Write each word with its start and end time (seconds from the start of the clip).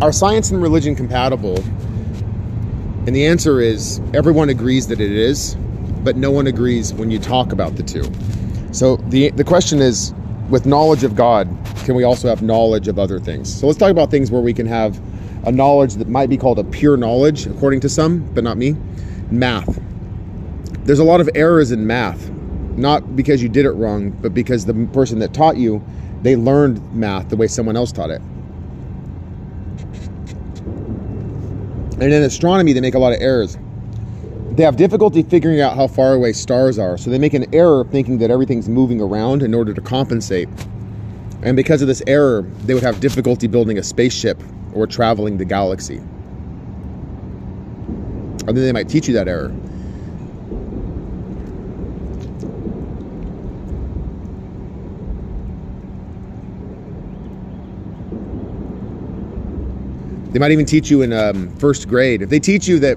are 0.00 0.12
science 0.12 0.50
and 0.50 0.62
religion 0.62 0.94
compatible? 0.94 1.58
And 3.06 3.14
the 3.14 3.26
answer 3.26 3.60
is 3.60 4.00
everyone 4.14 4.48
agrees 4.48 4.86
that 4.88 5.00
it 5.00 5.12
is, 5.12 5.56
but 6.02 6.16
no 6.16 6.30
one 6.30 6.46
agrees 6.46 6.92
when 6.94 7.10
you 7.10 7.18
talk 7.18 7.52
about 7.52 7.76
the 7.76 7.82
two. 7.82 8.10
So 8.72 8.96
the 8.96 9.30
the 9.30 9.44
question 9.44 9.80
is 9.80 10.14
with 10.48 10.66
knowledge 10.66 11.04
of 11.04 11.14
God, 11.14 11.48
can 11.84 11.94
we 11.94 12.02
also 12.02 12.28
have 12.28 12.42
knowledge 12.42 12.88
of 12.88 12.98
other 12.98 13.20
things? 13.20 13.52
So 13.52 13.66
let's 13.66 13.78
talk 13.78 13.90
about 13.90 14.10
things 14.10 14.30
where 14.30 14.42
we 14.42 14.54
can 14.54 14.66
have 14.66 15.00
a 15.46 15.52
knowledge 15.52 15.94
that 15.94 16.08
might 16.08 16.28
be 16.28 16.36
called 16.36 16.58
a 16.58 16.64
pure 16.64 16.96
knowledge, 16.96 17.46
according 17.46 17.80
to 17.80 17.88
some, 17.88 18.20
but 18.34 18.44
not 18.44 18.56
me. 18.56 18.76
Math. 19.30 19.80
There's 20.84 20.98
a 20.98 21.04
lot 21.04 21.20
of 21.20 21.28
errors 21.34 21.72
in 21.72 21.86
math, 21.86 22.30
not 22.76 23.16
because 23.16 23.42
you 23.42 23.48
did 23.48 23.64
it 23.64 23.72
wrong, 23.72 24.10
but 24.10 24.34
because 24.34 24.66
the 24.66 24.74
person 24.92 25.18
that 25.20 25.32
taught 25.32 25.56
you, 25.56 25.82
they 26.22 26.36
learned 26.36 26.94
math 26.94 27.28
the 27.28 27.36
way 27.36 27.46
someone 27.46 27.76
else 27.76 27.92
taught 27.92 28.10
it. 28.10 28.20
And 32.00 32.12
in 32.12 32.22
astronomy, 32.22 32.72
they 32.72 32.80
make 32.80 32.94
a 32.94 32.98
lot 32.98 33.12
of 33.12 33.20
errors. 33.20 33.58
They 34.52 34.62
have 34.62 34.76
difficulty 34.76 35.22
figuring 35.22 35.60
out 35.60 35.76
how 35.76 35.86
far 35.86 36.14
away 36.14 36.32
stars 36.32 36.78
are, 36.78 36.96
so 36.96 37.10
they 37.10 37.18
make 37.18 37.34
an 37.34 37.54
error 37.54 37.84
thinking 37.84 38.18
that 38.18 38.30
everything's 38.30 38.68
moving 38.68 39.00
around 39.00 39.42
in 39.42 39.54
order 39.54 39.74
to 39.74 39.80
compensate. 39.80 40.48
And 41.42 41.56
because 41.56 41.82
of 41.82 41.88
this 41.88 42.02
error, 42.06 42.42
they 42.64 42.74
would 42.74 42.82
have 42.82 43.00
difficulty 43.00 43.46
building 43.46 43.78
a 43.78 43.82
spaceship 43.82 44.42
or 44.74 44.86
traveling 44.86 45.36
the 45.36 45.44
galaxy. 45.44 45.98
And 48.46 48.56
then 48.56 48.64
they 48.64 48.72
might 48.72 48.88
teach 48.88 49.06
you 49.06 49.14
that 49.14 49.28
error. 49.28 49.54
They 60.32 60.38
might 60.38 60.52
even 60.52 60.66
teach 60.66 60.90
you 60.90 61.02
in 61.02 61.12
um, 61.12 61.54
first 61.56 61.88
grade. 61.88 62.22
If 62.22 62.30
they 62.30 62.38
teach 62.38 62.68
you 62.68 62.78
that 62.80 62.96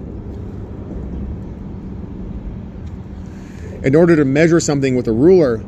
in 3.84 3.96
order 3.96 4.16
to 4.16 4.24
measure 4.24 4.60
something 4.60 4.96
with 4.96 5.08
a 5.08 5.12
ruler, 5.12 5.64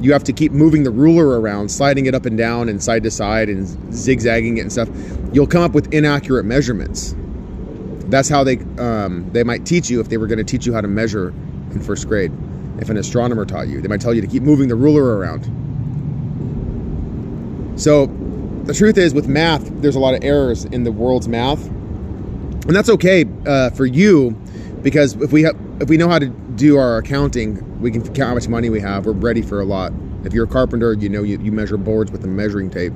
you 0.00 0.12
have 0.12 0.24
to 0.24 0.32
keep 0.32 0.52
moving 0.52 0.84
the 0.84 0.90
ruler 0.90 1.40
around, 1.40 1.70
sliding 1.70 2.06
it 2.06 2.14
up 2.14 2.24
and 2.24 2.38
down 2.38 2.68
and 2.68 2.82
side 2.82 3.02
to 3.02 3.10
side 3.10 3.48
and 3.48 3.66
zigzagging 3.94 4.58
it 4.58 4.62
and 4.62 4.72
stuff. 4.72 4.88
You'll 5.32 5.46
come 5.46 5.62
up 5.62 5.72
with 5.72 5.92
inaccurate 5.92 6.44
measurements. 6.44 7.14
That's 8.06 8.28
how 8.28 8.44
they 8.44 8.58
um, 8.78 9.28
they 9.32 9.42
might 9.42 9.64
teach 9.64 9.90
you 9.90 10.00
if 10.00 10.08
they 10.08 10.18
were 10.18 10.26
going 10.26 10.38
to 10.38 10.44
teach 10.44 10.66
you 10.66 10.72
how 10.74 10.80
to 10.80 10.88
measure 10.88 11.28
in 11.70 11.80
first 11.80 12.06
grade. 12.06 12.32
If 12.78 12.90
an 12.90 12.96
astronomer 12.96 13.44
taught 13.44 13.68
you, 13.68 13.80
they 13.80 13.88
might 13.88 14.00
tell 14.00 14.14
you 14.14 14.20
to 14.20 14.26
keep 14.26 14.42
moving 14.42 14.68
the 14.68 14.76
ruler 14.76 15.18
around. 15.18 15.48
So 17.80 18.06
the 18.64 18.74
truth 18.74 18.98
is, 18.98 19.14
with 19.14 19.28
math, 19.28 19.68
there's 19.82 19.96
a 19.96 20.00
lot 20.00 20.14
of 20.14 20.22
errors 20.24 20.64
in 20.64 20.84
the 20.84 20.92
world's 20.92 21.28
math, 21.28 21.66
and 21.66 22.76
that's 22.76 22.88
okay 22.90 23.24
uh, 23.46 23.70
for 23.70 23.86
you 23.86 24.30
because 24.82 25.14
if 25.16 25.32
we 25.32 25.42
have 25.42 25.56
if 25.80 25.88
we 25.88 25.96
know 25.96 26.08
how 26.08 26.18
to 26.18 26.28
do 26.28 26.76
our 26.76 26.98
accounting, 26.98 27.80
we 27.80 27.90
can 27.90 28.02
count 28.02 28.28
how 28.28 28.34
much 28.34 28.48
money 28.48 28.70
we 28.70 28.80
have. 28.80 29.06
We're 29.06 29.12
ready 29.12 29.42
for 29.42 29.60
a 29.60 29.64
lot. 29.64 29.92
If 30.24 30.32
you're 30.32 30.44
a 30.44 30.48
carpenter, 30.48 30.92
you 30.92 31.08
know 31.08 31.22
you, 31.22 31.40
you 31.40 31.50
measure 31.50 31.76
boards 31.76 32.12
with 32.12 32.24
a 32.24 32.28
measuring 32.28 32.70
tape. 32.70 32.92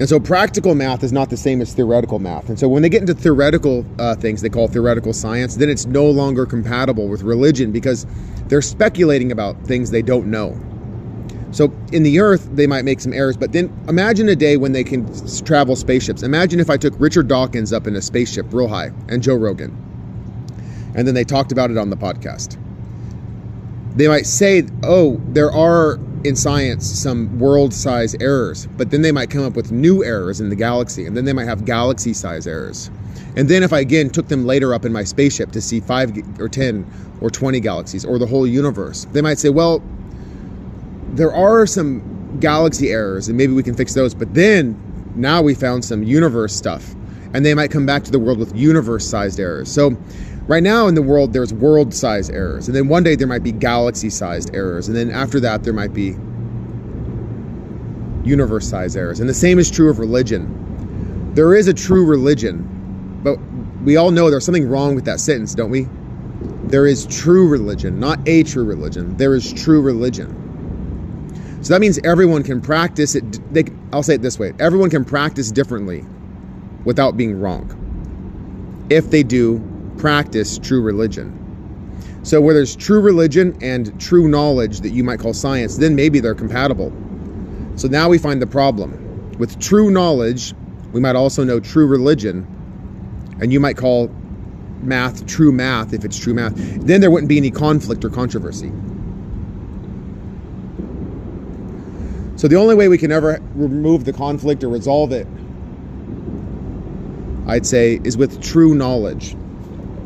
And 0.00 0.08
so 0.08 0.18
practical 0.18 0.74
math 0.74 1.04
is 1.04 1.12
not 1.12 1.28
the 1.28 1.36
same 1.36 1.60
as 1.60 1.74
theoretical 1.74 2.18
math. 2.18 2.48
And 2.48 2.58
so 2.58 2.68
when 2.68 2.82
they 2.82 2.88
get 2.88 3.02
into 3.02 3.14
theoretical 3.14 3.84
uh, 3.98 4.14
things 4.14 4.40
they 4.40 4.48
call 4.48 4.66
theoretical 4.66 5.12
science, 5.12 5.56
then 5.56 5.68
it's 5.68 5.84
no 5.84 6.08
longer 6.08 6.46
compatible 6.46 7.06
with 7.06 7.22
religion 7.22 7.70
because 7.70 8.06
they're 8.46 8.62
speculating 8.62 9.30
about 9.30 9.62
things 9.64 9.90
they 9.90 10.02
don't 10.02 10.28
know. 10.28 10.58
So 11.52 11.72
in 11.92 12.02
the 12.02 12.20
earth, 12.20 12.48
they 12.52 12.66
might 12.66 12.84
make 12.84 13.00
some 13.00 13.12
errors, 13.12 13.36
but 13.36 13.52
then 13.52 13.72
imagine 13.88 14.28
a 14.28 14.36
day 14.36 14.56
when 14.56 14.72
they 14.72 14.84
can 14.84 15.06
travel 15.44 15.74
spaceships. 15.74 16.22
Imagine 16.22 16.60
if 16.60 16.70
I 16.70 16.76
took 16.76 16.94
Richard 16.98 17.28
Dawkins 17.28 17.72
up 17.72 17.86
in 17.86 17.96
a 17.96 18.02
spaceship 18.02 18.46
real 18.52 18.68
high 18.68 18.90
and 19.08 19.22
Joe 19.22 19.34
Rogan, 19.34 19.76
and 20.94 21.06
then 21.06 21.14
they 21.14 21.24
talked 21.24 21.50
about 21.50 21.70
it 21.70 21.78
on 21.78 21.90
the 21.90 21.96
podcast. 21.96 22.56
They 23.96 24.06
might 24.06 24.26
say, 24.26 24.64
oh, 24.84 25.20
there 25.28 25.50
are 25.50 25.98
in 26.22 26.36
science 26.36 26.86
some 26.86 27.38
world 27.38 27.74
size 27.74 28.14
errors, 28.20 28.66
but 28.76 28.90
then 28.90 29.02
they 29.02 29.10
might 29.10 29.30
come 29.30 29.42
up 29.42 29.56
with 29.56 29.72
new 29.72 30.04
errors 30.04 30.40
in 30.40 30.50
the 30.50 30.56
galaxy, 30.56 31.06
and 31.06 31.16
then 31.16 31.24
they 31.24 31.32
might 31.32 31.46
have 31.46 31.64
galaxy 31.64 32.12
size 32.12 32.46
errors. 32.46 32.90
And 33.36 33.48
then 33.48 33.62
if 33.62 33.72
I 33.72 33.80
again 33.80 34.10
took 34.10 34.28
them 34.28 34.44
later 34.44 34.74
up 34.74 34.84
in 34.84 34.92
my 34.92 35.04
spaceship 35.04 35.52
to 35.52 35.60
see 35.60 35.80
five 35.80 36.12
or 36.38 36.48
10 36.48 36.86
or 37.20 37.30
20 37.30 37.60
galaxies 37.60 38.04
or 38.04 38.18
the 38.18 38.26
whole 38.26 38.46
universe, 38.46 39.06
they 39.12 39.22
might 39.22 39.38
say, 39.38 39.48
well, 39.48 39.82
there 41.12 41.34
are 41.34 41.66
some 41.66 42.38
galaxy 42.40 42.90
errors 42.90 43.28
and 43.28 43.36
maybe 43.36 43.52
we 43.52 43.62
can 43.62 43.74
fix 43.74 43.94
those. 43.94 44.14
But 44.14 44.34
then 44.34 44.80
now 45.16 45.42
we 45.42 45.54
found 45.54 45.84
some 45.84 46.02
universe 46.02 46.54
stuff 46.54 46.94
and 47.34 47.44
they 47.44 47.54
might 47.54 47.70
come 47.70 47.86
back 47.86 48.04
to 48.04 48.10
the 48.10 48.18
world 48.18 48.38
with 48.38 48.54
universe 48.56 49.06
sized 49.06 49.38
errors. 49.40 49.70
So 49.70 49.96
right 50.46 50.62
now 50.62 50.86
in 50.86 50.94
the 50.94 51.02
world, 51.02 51.32
there's 51.32 51.52
world 51.52 51.94
sized 51.94 52.30
errors. 52.30 52.68
And 52.68 52.76
then 52.76 52.88
one 52.88 53.02
day 53.02 53.14
there 53.14 53.26
might 53.26 53.42
be 53.42 53.52
galaxy 53.52 54.10
sized 54.10 54.54
errors. 54.54 54.88
And 54.88 54.96
then 54.96 55.10
after 55.10 55.40
that, 55.40 55.62
there 55.62 55.72
might 55.72 55.92
be 55.92 56.16
universe 58.28 58.68
sized 58.68 58.96
errors. 58.96 59.20
And 59.20 59.28
the 59.28 59.34
same 59.34 59.58
is 59.58 59.70
true 59.70 59.90
of 59.90 59.98
religion. 59.98 61.32
There 61.34 61.54
is 61.54 61.68
a 61.68 61.74
true 61.74 62.04
religion, 62.04 63.20
but 63.22 63.36
we 63.84 63.96
all 63.96 64.10
know 64.10 64.30
there's 64.30 64.44
something 64.44 64.68
wrong 64.68 64.94
with 64.94 65.04
that 65.04 65.20
sentence, 65.20 65.54
don't 65.54 65.70
we? 65.70 65.86
There 66.64 66.86
is 66.86 67.06
true 67.06 67.48
religion, 67.48 67.98
not 67.98 68.18
a 68.26 68.42
true 68.42 68.64
religion. 68.64 69.16
There 69.16 69.34
is 69.34 69.52
true 69.52 69.80
religion. 69.80 70.49
So 71.62 71.74
that 71.74 71.80
means 71.80 71.98
everyone 72.04 72.42
can 72.42 72.60
practice 72.60 73.14
it. 73.14 73.52
They, 73.52 73.64
I'll 73.92 74.02
say 74.02 74.14
it 74.14 74.22
this 74.22 74.38
way 74.38 74.52
everyone 74.58 74.90
can 74.90 75.04
practice 75.04 75.50
differently 75.50 76.04
without 76.84 77.16
being 77.16 77.38
wrong 77.38 77.76
if 78.90 79.10
they 79.10 79.22
do 79.22 79.62
practice 79.98 80.58
true 80.58 80.82
religion. 80.82 81.36
So, 82.22 82.40
where 82.40 82.52
there's 82.52 82.76
true 82.76 83.00
religion 83.00 83.56
and 83.62 83.98
true 83.98 84.28
knowledge 84.28 84.80
that 84.80 84.90
you 84.90 85.02
might 85.02 85.20
call 85.20 85.32
science, 85.32 85.78
then 85.78 85.94
maybe 85.94 86.20
they're 86.20 86.34
compatible. 86.34 86.92
So 87.76 87.88
now 87.88 88.10
we 88.10 88.18
find 88.18 88.42
the 88.42 88.46
problem. 88.46 89.38
With 89.38 89.58
true 89.58 89.90
knowledge, 89.90 90.52
we 90.92 91.00
might 91.00 91.16
also 91.16 91.44
know 91.44 91.60
true 91.60 91.86
religion, 91.86 92.46
and 93.40 93.52
you 93.52 93.58
might 93.58 93.78
call 93.78 94.08
math 94.82 95.26
true 95.26 95.50
math 95.50 95.94
if 95.94 96.04
it's 96.04 96.18
true 96.18 96.34
math. 96.34 96.52
Then 96.84 97.00
there 97.00 97.10
wouldn't 97.10 97.28
be 97.28 97.38
any 97.38 97.50
conflict 97.50 98.04
or 98.04 98.10
controversy. 98.10 98.70
So 102.40 102.48
the 102.48 102.56
only 102.56 102.74
way 102.74 102.88
we 102.88 102.96
can 102.96 103.12
ever 103.12 103.38
remove 103.54 104.06
the 104.06 104.14
conflict 104.14 104.64
or 104.64 104.70
resolve 104.70 105.12
it, 105.12 105.26
I'd 107.46 107.66
say, 107.66 108.00
is 108.02 108.16
with 108.16 108.42
true 108.42 108.74
knowledge, 108.74 109.36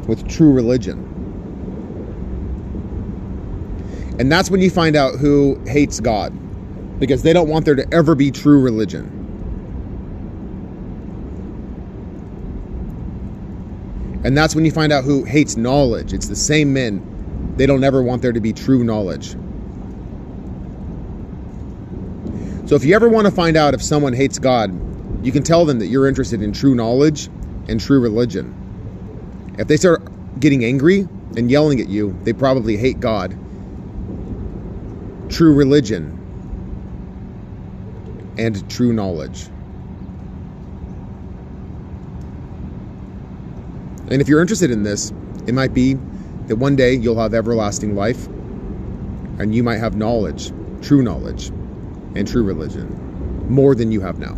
with 0.09 0.27
true 0.27 0.53
religion. 0.53 0.99
And 4.19 4.33
that's 4.33 4.51
when 4.51 4.61
you 4.61 4.69
find 4.69 4.97
out 4.97 5.15
who 5.21 5.61
hates 5.69 6.01
God, 6.01 6.33
because 6.99 7.23
they 7.23 7.33
don't 7.33 7.49
want 7.49 7.67
there 7.67 7.77
to 7.77 7.87
ever 7.95 8.17
be 8.17 8.33
true 8.33 8.61
religion. 8.61 9.05
And 14.25 14.37
that's 14.37 14.57
when 14.57 14.65
you 14.65 14.73
find 14.73 14.93
out 14.93 15.05
who 15.05 15.23
hates 15.23 15.57
knowledge. 15.57 16.13
It's 16.13 16.27
the 16.27 16.35
same 16.35 16.73
men. 16.73 17.55
They 17.57 17.67
don't 17.67 17.85
ever 17.85 18.03
want 18.03 18.23
there 18.23 18.33
to 18.33 18.41
be 18.41 18.53
true 18.53 18.83
knowledge. 18.83 19.37
So 22.67 22.77
if 22.77 22.85
you 22.85 22.95
ever 22.95 23.11
want 23.11 23.27
to 23.27 23.31
find 23.31 23.59
out 23.59 23.75
if 23.75 23.83
someone 23.83 24.15
hates 24.15 24.39
God, 24.39 24.73
you 25.25 25.31
can 25.33 25.43
tell 25.43 25.67
them 25.67 25.81
that 25.81 25.89
you're 25.89 26.09
interested 26.09 26.41
in 26.41 26.53
true 26.53 26.75
knowledge 26.75 27.27
and 27.69 27.79
true 27.79 28.01
religion. 28.01 29.55
If 29.59 29.69
they 29.69 29.77
start 29.77 30.03
getting 30.41 30.65
angry 30.65 31.01
and 31.37 31.51
yelling 31.51 31.81
at 31.81 31.89
you, 31.89 32.19
they 32.23 32.33
probably 32.33 32.79
hate 32.79 33.01
God, 33.01 33.33
true 35.29 35.55
religion, 35.55 36.21
and 38.39 38.69
true 38.71 38.95
knowledge. 38.95 39.45
And 44.11 44.23
if 44.23 44.29
you're 44.29 44.41
interested 44.41 44.71
in 44.71 44.83
this, 44.83 45.13
it 45.47 45.53
might 45.53 45.75
be 45.75 45.95
that 46.47 46.57
one 46.57 46.77
day 46.77 46.95
you'll 46.95 47.21
have 47.21 47.35
everlasting 47.35 47.95
life 47.95 48.27
and 49.39 49.55
you 49.55 49.63
might 49.63 49.79
have 49.79 49.97
knowledge, 49.97 50.51
true 50.81 51.03
knowledge 51.03 51.53
and 52.15 52.27
true 52.27 52.43
religion 52.43 52.89
more 53.49 53.75
than 53.75 53.93
you 53.93 54.01
have 54.01 54.19
now. 54.19 54.37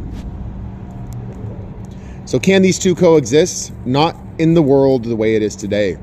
So, 2.25 2.41
can 2.41 2.63
these 2.63 2.79
two 2.79 2.95
coexist? 2.95 3.73
Not 3.87 4.17
in 4.39 4.55
the 4.55 4.63
world 4.63 5.05
the 5.05 5.17
way 5.17 5.37
it 5.37 5.43
is 5.43 5.55
today, 5.55 5.97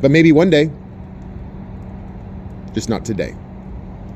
but 0.00 0.10
maybe 0.10 0.30
one 0.32 0.50
day, 0.50 0.70
just 2.74 2.88
not 2.88 3.04
today. 3.04 3.34